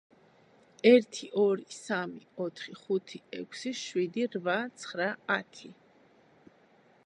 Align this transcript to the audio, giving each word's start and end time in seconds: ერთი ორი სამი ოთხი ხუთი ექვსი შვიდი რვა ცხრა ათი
ერთი 0.91 1.27
ორი 1.41 1.67
სამი 1.79 2.23
ოთხი 2.45 2.73
ხუთი 2.79 3.17
ექვსი 3.41 3.73
შვიდი 3.83 4.25
რვა 4.35 4.57
ცხრა 4.81 5.11
ათი 5.37 5.75